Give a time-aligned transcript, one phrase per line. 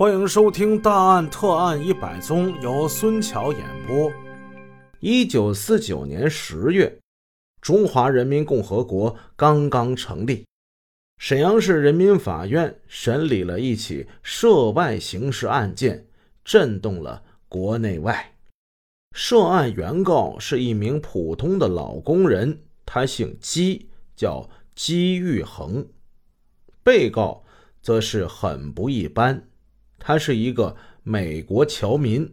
[0.00, 4.10] 欢迎收听《大案特案一百宗》，由孙桥演播。
[4.98, 6.98] 一九四九年十月，
[7.60, 10.46] 中华人民共和国刚刚成立，
[11.18, 16.06] 沈阳市人民法院审理了一起涉外刑事案件，
[16.42, 18.32] 震动了国内外。
[19.14, 25.84] 涉案原告是一名普通的老工人，他姓姬，叫姬玉恒；
[26.82, 27.44] 被告
[27.82, 29.46] 则是很不一般。
[30.00, 30.74] 他是一个
[31.04, 32.28] 美国侨民，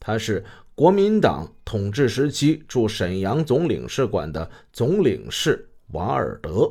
[0.00, 0.42] 他是
[0.74, 6.68] 国民党统治时期驻沈阳总领事馆的总领事瓦尔德，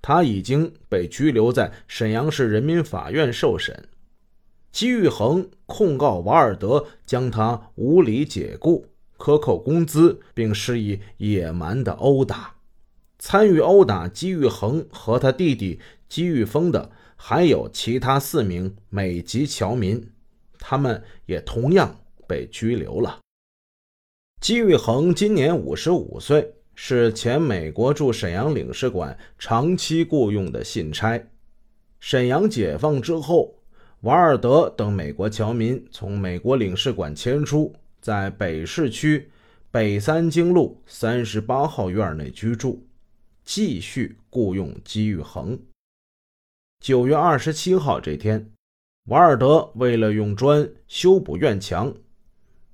[0.00, 3.88] 他已经被拘留在沈阳市人民法院受审。
[4.70, 8.86] 姬玉恒控告瓦尔德将他无理解雇、
[9.16, 12.54] 克扣工资，并施以野蛮的殴打。
[13.18, 16.92] 参与殴打姬玉恒和他弟弟姬玉峰的。
[17.20, 20.08] 还有其他四名美籍侨民，
[20.58, 21.94] 他们也同样
[22.26, 23.18] 被拘留了。
[24.40, 31.20] 姬玉恒今年五十五岁，是前美国驻沈阳领事馆长期雇佣的信差。
[31.98, 33.58] 沈阳解放之后，
[34.02, 39.28] 瓦尔德等美国侨民从美国领事馆迁出，在北市区
[39.72, 42.86] 北三经路三十八号院内居住，
[43.42, 45.58] 继续雇佣姬玉恒。
[46.80, 48.50] 九月二十七号这天，
[49.08, 51.92] 瓦尔德为了用砖修补院墙，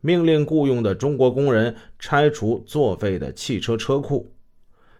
[0.00, 4.32] 命令雇佣的中国工人拆除作废的汽车车库。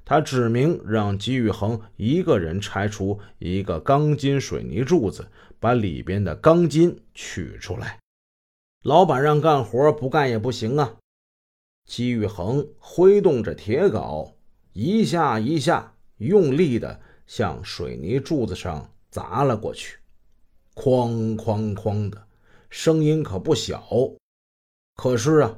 [0.04, 5.28] 他指明让姬玉恒一个人拆除一个钢筋水泥柱子，
[5.60, 8.00] 把里边的钢筋取出来。
[8.82, 10.96] 老板让干活，不干也不行啊！
[11.86, 14.32] 姬玉恒挥动着铁镐，
[14.72, 18.90] 一下一下用力的向水泥柱子上。
[19.14, 19.96] 砸了过去，
[20.74, 22.26] 哐哐哐的
[22.68, 23.80] 声音可不小。
[24.96, 25.56] 可是啊，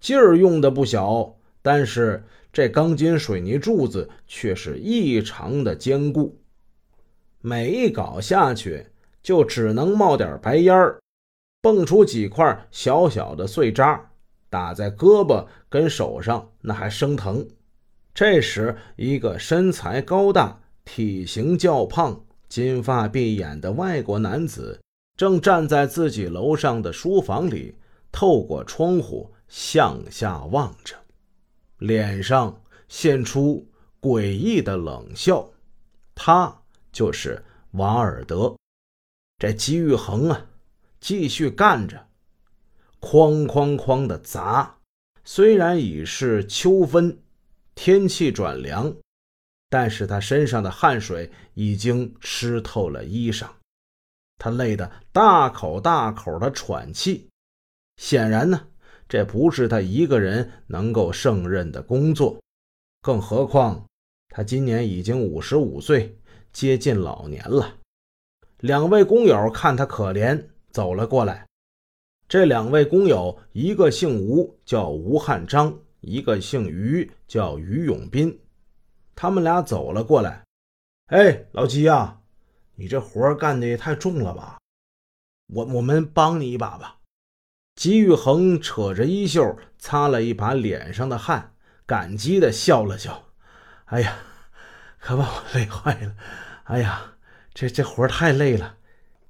[0.00, 6.40] 劲儿用的不小，但是这钢筋水泥柱子却是异常的坚固，
[7.40, 8.88] 每一镐下去
[9.22, 10.98] 就只能冒点白烟儿，
[11.62, 14.10] 蹦出几块小小的碎渣，
[14.48, 17.48] 打在胳膊跟手上，那还生疼。
[18.12, 22.24] 这时，一个身材高大、体型较胖。
[22.50, 24.78] 金发碧眼的外国男子
[25.16, 27.76] 正站在自己楼上的书房里，
[28.10, 30.96] 透过窗户向下望着，
[31.78, 33.64] 脸上现出
[34.00, 35.48] 诡异的冷笑。
[36.14, 36.52] 他
[36.90, 37.40] 就是
[37.72, 38.56] 瓦尔德。
[39.38, 40.46] 这姬玉恒啊，
[41.00, 42.04] 继续干着，
[43.00, 44.76] 哐哐哐的砸。
[45.24, 47.16] 虽然已是秋分，
[47.76, 48.92] 天气转凉。
[49.70, 53.46] 但是他身上的汗水已经湿透了衣裳，
[54.36, 57.28] 他累得大口大口的喘气。
[57.96, 58.66] 显然呢，
[59.08, 62.42] 这不是他一个人能够胜任的工作，
[63.00, 63.86] 更何况
[64.28, 66.18] 他今年已经五十五岁，
[66.52, 67.76] 接近老年了。
[68.58, 71.46] 两位工友看他可怜，走了过来。
[72.28, 78.38] 这两位工友，一个姓吴，叫吴汉章；一个姓于，叫于永斌。
[79.14, 80.44] 他们俩走了过来，
[81.06, 82.20] 哎，老吉呀，
[82.76, 84.58] 你这活干的也太重了吧？
[85.48, 86.98] 我我们帮你一把吧。
[87.74, 91.54] 吉玉恒扯着衣袖，擦了一把脸上的汗，
[91.86, 93.24] 感激的笑了笑。
[93.86, 94.16] 哎呀，
[94.98, 96.14] 可把我累坏了。
[96.64, 97.16] 哎呀，
[97.52, 98.76] 这这活太累了。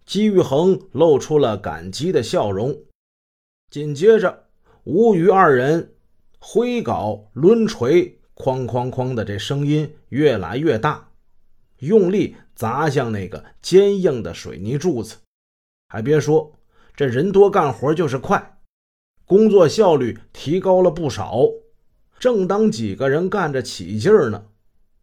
[0.04, 2.84] 吉玉恒露出了感激的笑容。
[3.70, 4.48] 紧接着，
[4.84, 5.94] 吴余二人
[6.38, 8.19] 挥镐抡锤。
[8.41, 11.11] 哐哐哐的，这声音越来越大，
[11.81, 15.19] 用力砸向那个坚硬的水泥柱子。
[15.89, 16.59] 还别说，
[16.97, 18.59] 这人多干活就是快，
[19.27, 21.43] 工作效率提高了不少。
[22.19, 24.47] 正当几个人干着起劲儿呢，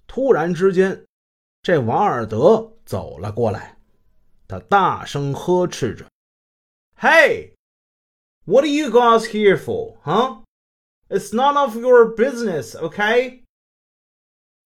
[0.07, 1.05] 突然之间，
[1.61, 3.77] 这瓦尔德走了过来，
[4.47, 6.05] 他大声呵斥着
[6.99, 7.51] ：“Hey,
[8.45, 10.43] what are you guys here for, huh?”
[11.09, 13.43] It's none of your business, okay?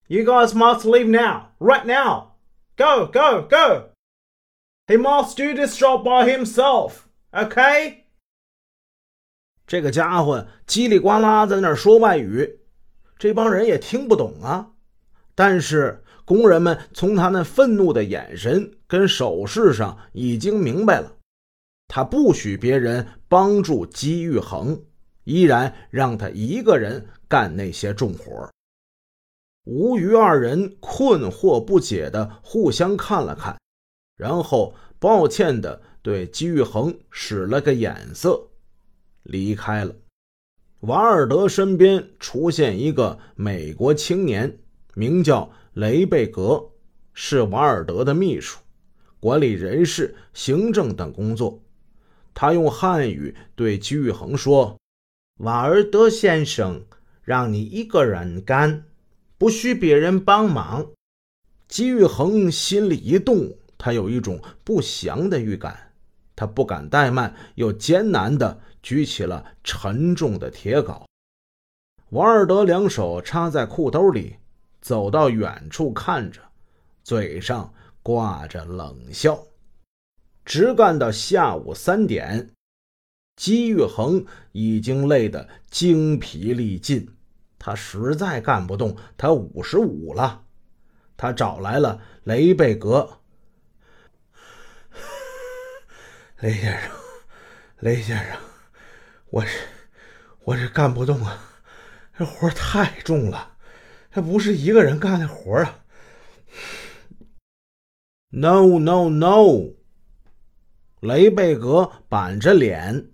[0.07, 2.33] You guys must leave now, right now.
[2.75, 3.91] Go, go, go.
[4.87, 8.05] He must do this job by himself, okay?
[9.67, 12.59] 这个家伙叽里呱啦在那儿说外语，
[13.17, 14.71] 这帮人也听不懂啊。
[15.35, 21.15] 但是工人们从他那愤怒的眼神跟手势上已经明白了，
[21.87, 24.83] 他不许别人帮助姬玉恒。
[25.23, 28.49] 依然让他一个人干那些重活。
[29.65, 33.59] 吴余二人困惑不解的互相看了看，
[34.17, 38.49] 然后抱歉的对姬玉恒使了个眼色，
[39.23, 39.95] 离开了。
[40.81, 44.57] 瓦尔德身边出现一个美国青年，
[44.95, 46.71] 名叫雷贝格，
[47.13, 48.59] 是瓦尔德的秘书，
[49.19, 51.61] 管理人事、行政等工作。
[52.33, 54.75] 他用汉语对姬玉恒说
[55.37, 56.83] ：“瓦尔德先生，
[57.23, 58.85] 让你一个人干，
[59.37, 60.91] 不需别人帮忙。”
[61.67, 65.93] 姬玉恒心里一动，他有一种不祥的预感，
[66.35, 68.59] 他不敢怠慢，又艰难地。
[68.83, 71.05] 举起了沉重的铁镐，
[72.09, 74.37] 王尔德两手插在裤兜里，
[74.81, 76.41] 走到远处看着，
[77.03, 79.45] 嘴上挂着冷笑，
[80.43, 82.49] 直干到下午三点。
[83.35, 87.09] 姬玉恒已经累得精疲力尽，
[87.57, 90.43] 他实在干不动，他五十五了。
[91.17, 93.19] 他找来了雷贝格，
[96.41, 96.91] 雷先生，
[97.79, 98.37] 雷先生。
[99.29, 99.49] 我这
[100.43, 101.61] 我这干不动啊，
[102.17, 103.55] 这活太重了，
[104.11, 105.83] 这不是一个人干的活啊。
[108.29, 109.75] No no no！
[111.01, 113.10] 雷贝格板着脸，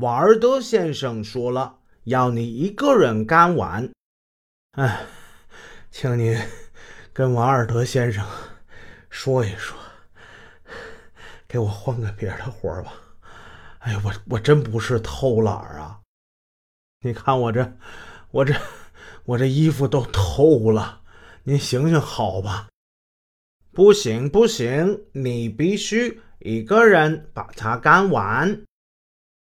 [0.00, 3.90] 瓦尔德先生说了，要你一个人干完。
[4.72, 5.04] 哎，
[5.90, 6.38] 请您
[7.12, 8.24] 跟瓦尔德先生
[9.10, 9.76] 说一说，
[11.48, 12.92] 给我换个别的活吧。
[13.80, 15.98] 哎呀，我我真不是偷懒啊！
[17.00, 17.76] 你看我这，
[18.30, 18.54] 我这，
[19.24, 21.02] 我这衣服都透了，
[21.42, 22.68] 您行行好吧？
[23.72, 28.62] 不行不行，你必须一个人把它干完。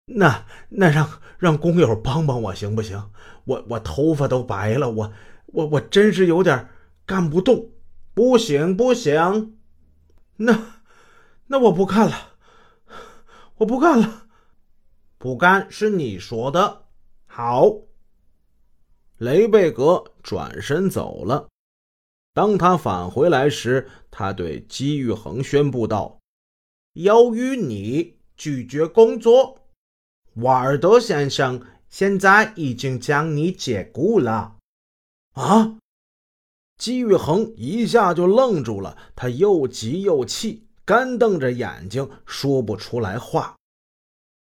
[0.07, 3.11] 那那让让工友帮帮我行不行？
[3.45, 5.13] 我我头发都白了，我
[5.47, 6.69] 我我真是有点
[7.05, 7.69] 干不动。
[8.13, 9.59] 不行不行，
[10.37, 10.81] 那
[11.45, 12.33] 那我不干了。
[13.57, 14.27] 我不干了，
[15.19, 16.85] 不干是你说的。
[17.27, 17.75] 好，
[19.17, 21.47] 雷贝格转身走了。
[22.33, 26.19] 当他返回来时，他对姬玉恒宣布道
[26.93, 29.59] ：“由于你拒绝工作，
[30.37, 34.55] 瓦尔德先生现在已经将你解雇了。”
[35.35, 35.75] 啊！
[36.77, 40.63] 姬玉恒一下就愣住了，他又急又气。
[40.85, 43.57] 干瞪着眼睛，说不出来话。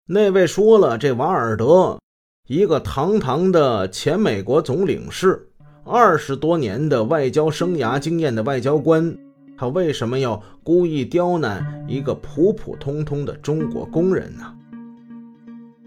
[0.07, 2.01] 那位说了：“这瓦尔德，
[2.49, 5.51] 一个堂堂的前美国总领事，
[5.85, 9.15] 二十多年的外交生涯经验的外交官，
[9.59, 14.57] 他为什么要故意刁难一个普普通通的中国工人呢？”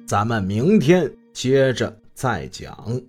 [0.07, 3.02] 咱们明天接着再讲。